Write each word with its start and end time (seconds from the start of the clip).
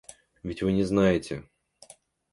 Ведь 0.41 0.63
вы 0.63 0.71
не 0.71 0.81
знаете. 0.83 1.47